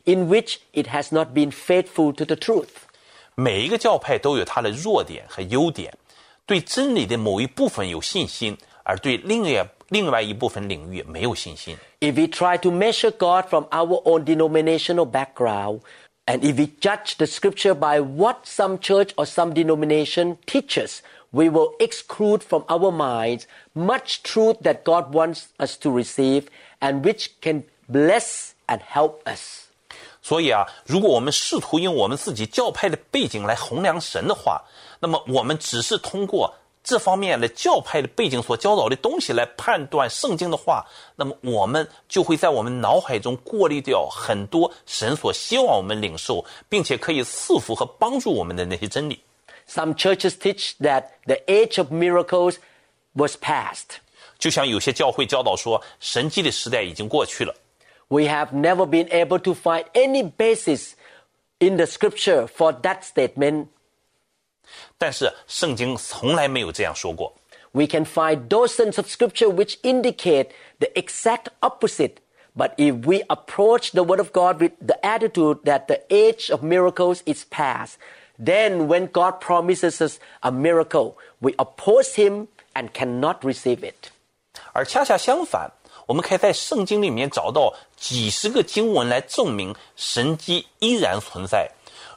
[0.05, 2.87] in which it has not been faithful to the truth.
[3.35, 5.93] 每一个教派都有它的弱点和优点，
[6.45, 11.77] 对真理的某一部分有信心， 而对另外另外一部分领域没有信心。
[11.99, 15.81] If we try to measure God from our own denominational background,
[16.25, 20.99] and if we judge the scripture by what some church or some denomination teaches,
[21.31, 26.47] we will exclude from our minds much truth that God wants us to receive
[26.79, 29.67] and which can bless and help us.
[30.21, 34.61] 所以啊，如果我们试图用我们自己教派的背景来衡量神的话，
[34.99, 36.53] 那么我们只是通过
[36.85, 40.83] 这方面的教派的背景所教导的东西来判断圣经的话，
[41.15, 49.21] 那么我们就会在我们脑海中过滤掉很多神所希望我们领受，并且可以赐福和帮助我们的那些真理。
[49.69, 52.55] Some churches teach that the age of miracles
[53.13, 53.99] was past.
[54.39, 57.53] 就像有些教会教导说，神迹的时代已经过去了。
[58.07, 60.93] We have never been able to find any basis
[61.59, 63.67] in the scripture for that statement.
[64.97, 67.33] 但是圣经从来没有这样说过。
[67.73, 70.49] We can find dozens of scripture which indicate
[70.79, 72.15] the exact opposite.
[72.53, 76.61] But if we approach the word of God with the attitude that the age of
[76.61, 77.93] miracles is past,
[78.37, 84.11] then when God promises us a miracle, we oppose him and cannot receive it.
[84.73, 85.71] 而恰恰相反，
[86.07, 91.71] 我们可以在圣经里面找到几十个经文来证明神迹依然存在。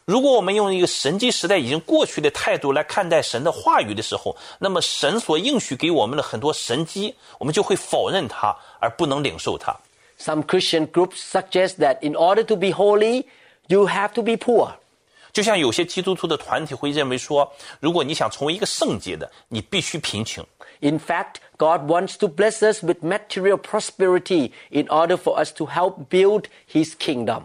[0.04, 9.74] 如果我们用一个神迹时代已经过去的态度来看待神的话语的时候，那么神所应许给我们的很多神迹，我们就会否认它，而不能领受它。
[10.18, 13.24] Some Christian groups suggest that in order to be holy,
[13.68, 14.74] you have to be poor.
[15.32, 20.46] 就像有些基督徒的团体会认为说，如果你想成为一个圣洁的，你必须贫穷。
[20.80, 25.66] In fact, God wants to bless us with material prosperity in order for us to
[25.66, 27.44] help build His kingdom.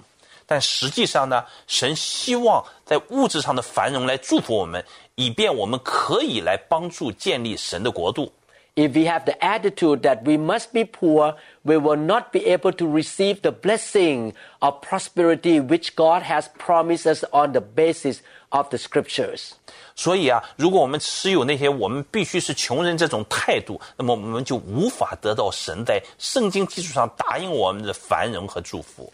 [0.53, 4.83] 但实际上呢，神希望在物质上的繁荣来祝福我们，
[5.15, 8.31] 以便我们可以来帮助建立神的国度。
[8.75, 12.71] If we have the attitude that we must be poor, we will not be able
[12.71, 18.19] to receive the blessing of prosperity which God has promised us on the basis
[18.49, 19.51] of the scriptures.
[19.95, 29.11] 所以啊，如果我们持有那些我们必须是穷人这种态度，那么我们就无法得到神在圣经基础上答应我们的繁荣和祝福。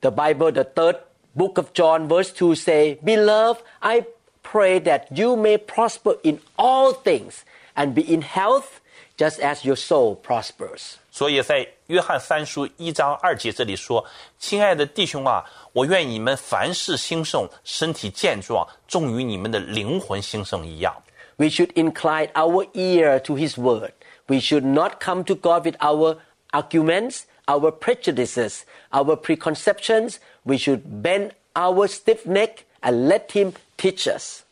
[0.00, 0.96] The Bible, the third
[1.34, 4.06] book of John, verse 2 say, Beloved, I
[4.42, 7.44] pray that you may prosper in all things
[7.74, 8.80] and be in health
[9.16, 10.96] just as your soul prospers.
[11.10, 20.94] 所以在约翰三书一章二节这里说：“亲爱的弟兄啊，我愿你们凡事兴盛，身体健壮，重于你们的灵魂兴盛一样。”
[21.36, 23.92] We should incline our ear to His word.
[24.26, 26.16] We should not come to God with our
[26.52, 30.16] arguments, our prejudices, our preconceptions.
[30.44, 34.42] We should bend our stiff neck and let Him teach us.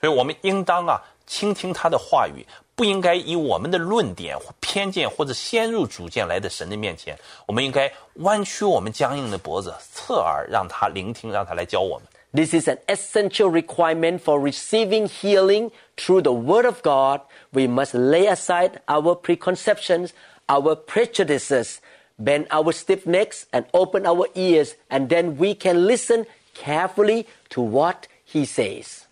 [0.00, 2.44] 所以我们应当啊倾听他的话语，
[2.74, 12.06] 不应该以我们的论点、或偏见或者先入主见来的神的面前，我们应该弯曲我们僵硬的脖子，侧耳让他聆听，让他来教我们。
[12.34, 17.20] This is an essential requirement for receiving healing through the Word of God.
[17.50, 20.12] We must lay aside our preconceptions,
[20.48, 21.76] our prejudices,
[22.16, 27.62] bend our stiff necks, and open our ears, and then we can listen carefully to
[27.62, 29.02] what He says.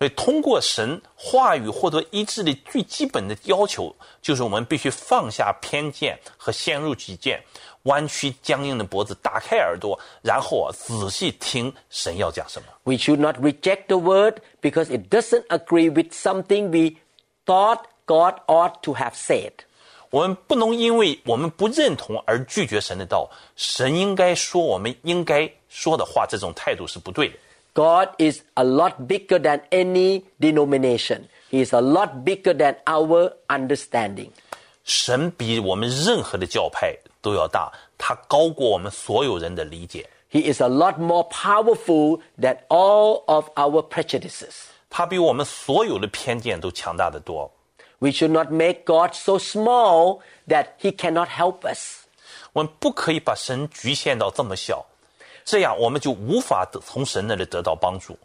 [0.00, 7.42] 所以，通过神话语获得医治的最基本的要求，就是我们必须放下偏见和先入己见，
[7.84, 12.68] 弯曲僵硬的脖子，打开耳朵，然后啊仔细听神要讲什么。
[12.82, 16.96] We should not reject the Word because it doesn't agree with something we
[17.46, 19.52] thought God ought to have said.
[20.10, 23.28] 我们不能因为我们不认同而拒绝神的道。
[23.56, 27.34] 神应该说我们应该说的话，这种态度是不对的。
[27.72, 31.22] God is a lot bigger than any denomination.
[31.50, 34.28] He is a lot bigger than our understanding.
[34.84, 44.66] 神比我们任何的教派都要大，他高过我们所有人的理解， He is a lot more powerful than all of our prejudices.
[44.88, 47.50] 他比我们所有的偏见都强大的多。
[48.00, 52.04] We should not make God so small that he cannot help us.
[52.52, 54.86] 我们不可以把神局限到这么小，
[55.44, 58.18] 这样我们就无法得从神那里得到帮助。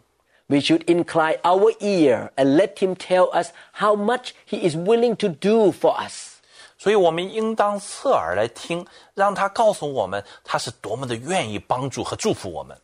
[0.46, 5.14] We should incline our ear and let him tell us how much he is willing
[5.16, 6.40] to do for us.
[6.76, 12.76] 所以，我们应当侧耳来听，让他告诉我们他是多么的愿意帮助和祝福我们。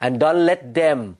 [0.00, 1.14] And don't let them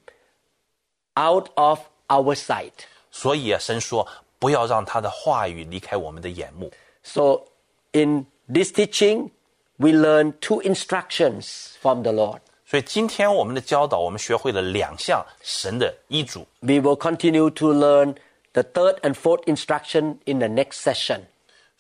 [1.14, 2.72] out of our sight.
[3.10, 4.06] 所以啊，神说
[4.42, 6.70] 不要让他的话语离开我们的眼目。
[7.02, 7.44] So
[7.92, 9.30] in this teaching,
[9.76, 12.40] we learn two instructions from the Lord.
[12.66, 16.46] 所以今天我们的教导，我们学会了两项神的医嘱。
[16.60, 18.16] We will continue to learn
[18.52, 21.22] the third and fourth instruction in the next session.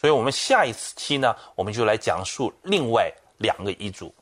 [0.00, 4.14] 所以我们下一次期呢，我们就来讲述另外两个遗嘱。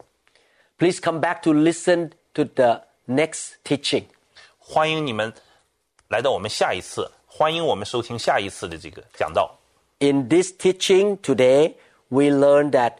[0.78, 4.04] Please come back to listen to the next teaching.
[4.58, 5.32] 欢迎你们
[6.08, 9.58] 来到我们下一次， 欢迎我们收听下一次的这个讲道。
[9.98, 11.74] In this teaching today,
[12.08, 12.94] we learn that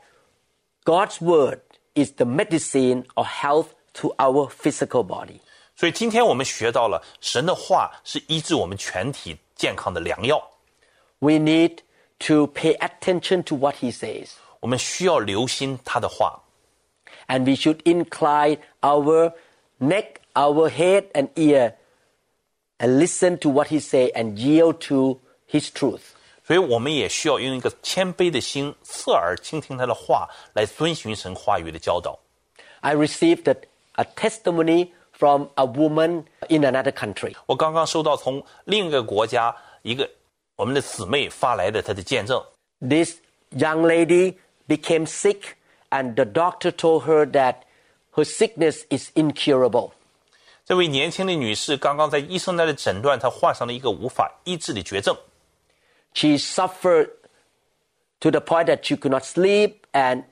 [0.85, 1.61] God's word
[1.95, 5.41] is the medicine or health to our physical body.
[5.75, 10.43] 所以今天我们学到了神的话是医治我们全体健康的良药。
[11.19, 11.79] We need
[12.21, 14.31] to pay attention to what he says.
[14.61, 16.43] 我们需要留心他的话，
[17.29, 19.33] And we should incline our
[19.79, 21.75] neck, our head and ear
[22.81, 25.21] and listen to what he say and yield to
[25.51, 26.01] his truth.
[26.47, 32.19] 所以我们也需要用一个谦卑的心，侧耳倾听他的话，来遵循神话语的教导。
[32.81, 33.57] I received a,
[33.95, 37.35] a testimony from a woman in another country.
[37.47, 40.09] 我刚刚收到从另一个国家一个
[40.55, 42.41] 我们的姊妹发来的她的见证，
[42.81, 43.17] This
[43.51, 44.37] young lady
[44.69, 45.57] became sick,
[45.91, 47.63] and the doctor told her that
[48.13, 49.91] her sickness is incurable.
[50.71, 55.17] 这位年轻的女士刚刚在医生那里诊断她患上了一个无法医治的绝症，
[56.15, 57.11] She suffered
[58.21, 60.25] to the point that she could not sleep, and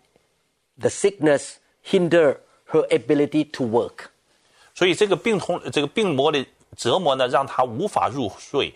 [0.79, 2.39] the sickness hindered
[2.71, 4.11] her ability to work.
[4.75, 6.45] 所以这个病痛这个病魔的
[6.77, 8.75] 折磨呢，让她无法入睡，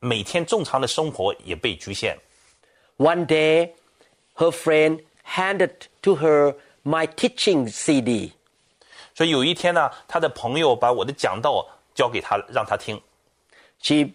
[0.00, 2.18] 每天正常的生活也被局限。
[2.96, 3.72] One day,
[4.36, 5.70] her friend handed
[6.02, 8.32] to her my teaching CD.
[9.20, 13.00] 所以有一天呢，她的朋友把我的讲道交给她，让她听。
[13.80, 14.12] She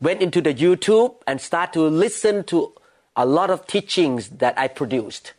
[0.00, 2.72] went into the YouTube and started to listen to
[3.14, 5.30] a lot of teachings that I produced.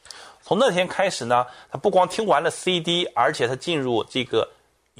[0.41, 4.49] 从那天开始呢，她不光听完了 CD，而且她进入这个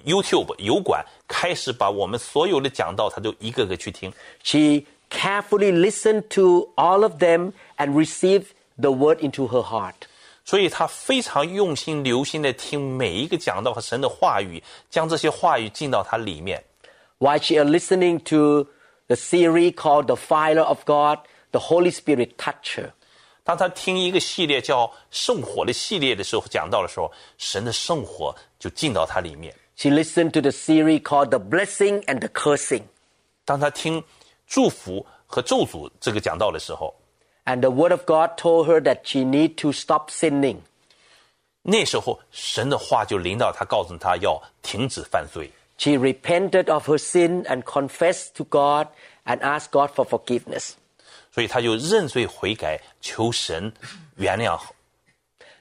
[0.05, 4.14] YouTube 油管，开始把我们所有的讲道，她就一个个去听。
[4.43, 8.47] She carefully listened to all of them and received
[8.78, 10.07] the word into her heart.
[10.45, 16.62] 所以他非常用心、留心的听每一个讲道和神的话语，将这些话语进到他里面。
[17.18, 18.68] While she is listening to
[19.07, 21.20] the series called The Fire of God,
[21.53, 22.90] the Holy Spirit touched her.
[23.42, 29.55] 当她听一个系列叫“圣火”的系列的时候，讲到的时候，神的圣火就进到她里面。
[29.76, 32.82] She listened to the series called The Blessing and the Cursing.
[33.45, 34.03] 当她听
[34.47, 36.95] 祝福和咒诅这个讲道的时候，
[37.45, 40.57] And the Word of God told her that she need to stop sinning.
[41.64, 45.51] 那时候神的话就临到她，告诉她要停止犯罪。
[45.78, 48.88] She repented of her sin and confessed to God
[49.26, 50.74] and asked God for forgiveness.
[51.32, 53.74] 所以她就认罪悔改，求神
[54.16, 54.60] 原谅。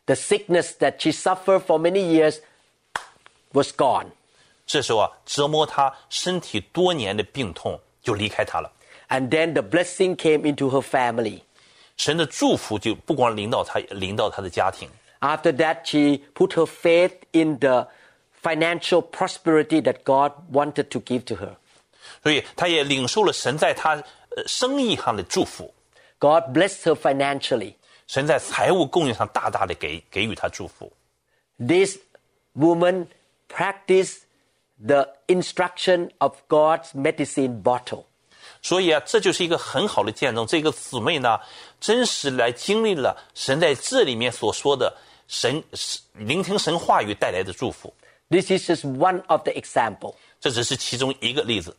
[0.06, 2.40] The sickness that she suffered for many years
[3.52, 4.08] was gone.
[4.66, 8.72] 这时候啊，折磨她身体多年的病痛就离开她了。
[9.08, 11.40] And then the blessing came into her family.
[11.96, 14.88] 神的祝福就不光临到她，临到她的家庭。
[15.20, 17.88] After that, she put her faith in the
[18.40, 21.56] financial prosperity that God wanted to give to her.
[22.22, 23.96] 所以她也领受了神在她
[24.36, 25.74] 呃生意上的祝福，
[26.18, 27.74] God blessed her financially.
[28.06, 30.92] 神在财务供应上大大的给给予她祝福。
[31.58, 31.98] This
[32.56, 33.08] woman
[33.48, 34.20] practiced
[34.80, 38.04] the instruction of God's medicine bottle.
[38.62, 40.46] 所以啊，这就是一个很好的见证。
[40.46, 41.38] 这个姊妹呢，
[41.80, 44.96] 真实来经历了神在这里面所说的
[45.26, 45.62] 神
[46.14, 47.92] 聆听神话语带来的祝福。
[48.30, 50.14] This is just one of the example.
[50.40, 51.76] 这只是其中一个例子。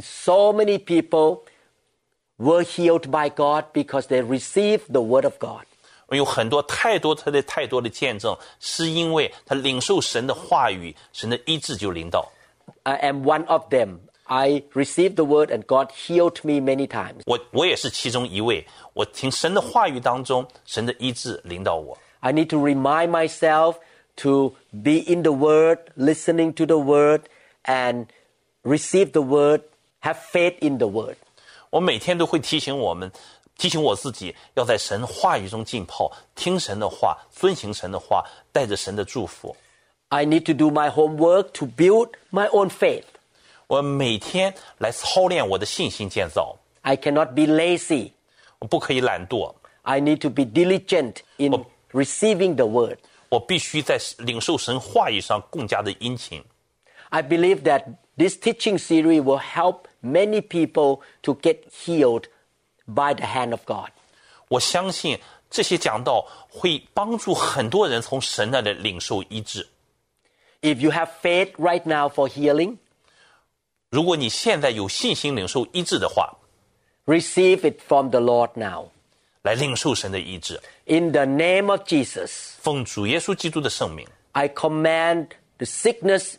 [0.00, 1.40] So many people
[2.36, 5.64] were healed by God because they received the word of God.
[6.10, 12.30] 有很多太多他的太多的见证，是因为他领受神的话语，神的医治就临到。
[12.84, 13.98] I am one of them.
[14.32, 17.22] I received the word and God healed me many times.
[17.24, 18.66] 我我也是其中一位。
[18.92, 21.96] 我听神的话语当中，神的医治临到我。
[22.20, 23.76] I need to remind myself
[24.16, 27.22] to be in the word, listening to the word,
[27.64, 28.06] and
[28.64, 29.62] receive the word,
[30.00, 31.16] have faith in the word.
[31.70, 33.10] 我每天都会提醒我们，
[33.56, 39.56] 提醒我自己，要在神话语中浸泡，听神的话，遵行神的话，带着神的祝福。
[40.08, 43.04] I need to do my homework to build my own faith.
[43.72, 48.12] 我每天来操练我的信心建造， I cannot be lazy.
[48.58, 52.98] 我不可以懒惰， I need to be diligent in receiving the word.
[53.28, 56.42] 我必须在领受神话语上更加的殷勤。
[57.10, 57.84] I believe that
[58.16, 62.24] this teaching series will help many people to get healed
[62.86, 63.90] by the hand of God.
[64.48, 65.18] 我相信
[65.50, 69.68] 这些讲道会帮助很多人从神那里领受医治。
[70.62, 72.78] If you have faith right now for healing,
[73.92, 76.36] 如果你现在有信心领受医治的话，
[77.06, 78.88] receive it from the Lord now.
[79.42, 80.60] 来领受神的医治。
[80.84, 86.34] In the name of Jesus, 奉主耶稣基督的圣名， I command the sickness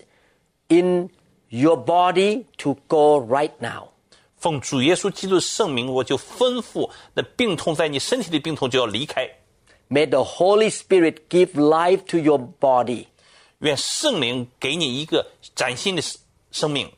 [0.68, 1.10] in
[1.48, 3.90] your body to go right now.
[4.38, 9.28] 奉主耶稣基督的圣名，我就吩咐那病痛在你身体的病痛就要离开。
[9.90, 13.08] May the Holy Spirit give life to your body.
[13.60, 16.02] 愿圣灵给你一个崭新的
[16.52, 16.92] 生命，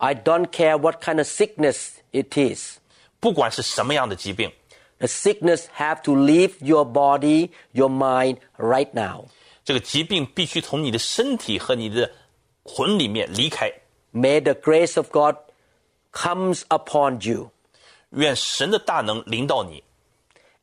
[0.00, 2.78] I don't care what kind of sickness it is.
[3.20, 4.52] 不管是什么样的疾病，
[4.98, 9.26] The sickness have to leave your body, your mind right now.
[9.64, 12.12] 这个疾病必须从你的身体和你的
[12.62, 13.72] 魂里面离开。
[14.12, 15.36] May the grace of God
[16.12, 17.50] comes upon you
[18.10, 19.82] 愿神的大能临到你，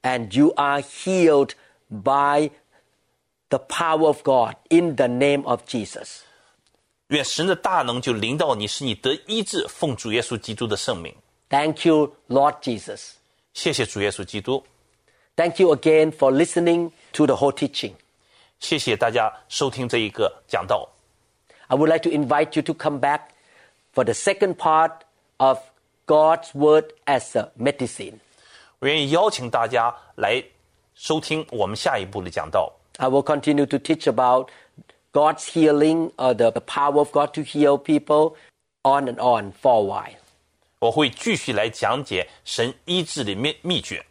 [0.02, 1.52] and you are healed
[1.90, 2.50] by
[3.50, 6.22] the power of God in the name of Jesus.
[7.08, 9.66] 愿神的大能就临到你，使你得医治。
[9.68, 11.14] 奉主耶稣基督的圣名，
[11.50, 13.12] Thank you, Lord Jesus.
[13.54, 14.64] 谢谢主耶稣基督，
[15.36, 17.94] Thank you again for listening to the whole teaching.
[18.60, 20.90] 谢谢大家收听这一个讲道。
[21.68, 23.22] I would like to invite you to come back
[23.94, 24.92] for the second part
[25.38, 25.60] of
[26.08, 28.16] God's Word as a medicine.
[28.80, 30.44] 我愿意邀请大家来
[30.96, 32.74] 收听我们下一步的讲道。
[32.98, 34.50] I will continue to teach about
[35.12, 38.36] God's healing or the, the power of God to heal people
[38.84, 40.18] on and on for a while.
[40.80, 44.04] 我会继续来讲解神医治的秘秘诀。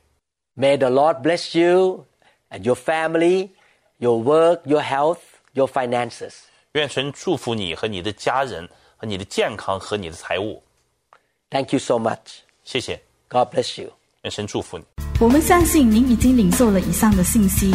[0.56, 2.06] May the Lord bless you
[2.50, 3.50] and your family,
[3.98, 5.18] your work, your health,
[5.52, 6.34] your finances.
[6.72, 10.62] 愿神祝福你和你的家人和你的健康和你的财务。
[11.50, 12.40] Thank you so much.
[12.64, 13.90] 谢谢， God bless you.
[14.22, 14.84] 愿神祝福你。
[15.20, 17.74] 我们相信您已经领受了以上的信息。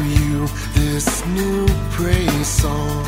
[1.03, 3.05] this new praise song.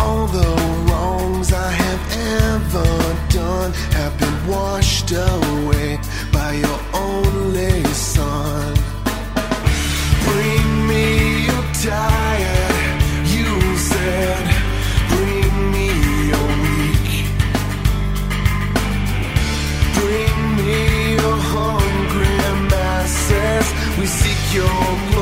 [0.00, 0.50] All the
[0.86, 2.02] wrongs I have
[2.44, 2.90] ever
[3.28, 5.98] done have been washed away
[6.32, 8.74] by your only Son.
[10.28, 11.06] Bring me
[11.48, 13.02] your tired,
[13.36, 13.50] you
[13.90, 14.44] said.
[15.12, 15.88] Bring me
[16.32, 17.10] your weak.
[19.98, 20.76] Bring me
[21.20, 22.36] your hungry
[22.72, 23.66] masses.
[23.98, 25.17] We seek your